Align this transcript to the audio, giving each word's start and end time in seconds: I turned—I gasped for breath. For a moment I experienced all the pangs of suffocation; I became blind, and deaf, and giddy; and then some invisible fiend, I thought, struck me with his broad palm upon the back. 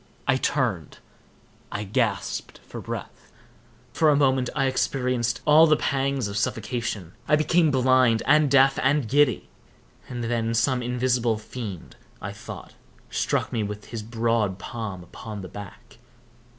I 0.27 0.35
turned—I 0.37 1.83
gasped 1.83 2.59
for 2.65 2.81
breath. 2.81 3.31
For 3.93 4.09
a 4.09 4.15
moment 4.15 4.49
I 4.55 4.65
experienced 4.65 5.41
all 5.45 5.67
the 5.67 5.77
pangs 5.77 6.27
of 6.27 6.37
suffocation; 6.39 7.13
I 7.27 7.35
became 7.35 7.69
blind, 7.69 8.23
and 8.25 8.49
deaf, 8.49 8.79
and 8.81 9.07
giddy; 9.07 9.47
and 10.09 10.23
then 10.23 10.55
some 10.55 10.81
invisible 10.81 11.37
fiend, 11.37 11.97
I 12.19 12.31
thought, 12.31 12.73
struck 13.11 13.53
me 13.53 13.61
with 13.61 13.89
his 13.91 14.01
broad 14.01 14.57
palm 14.57 15.03
upon 15.03 15.43
the 15.43 15.47
back. 15.49 15.99